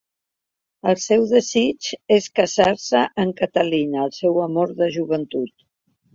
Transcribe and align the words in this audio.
El 0.91 0.95
seu 1.03 1.25
desig 1.33 1.89
és 2.15 2.29
casar-se 2.39 3.03
amb 3.25 3.37
Catalina, 3.43 4.01
el 4.07 4.17
seu 4.23 4.43
amor 4.49 4.75
de 4.83 4.91
joventut. 4.99 5.55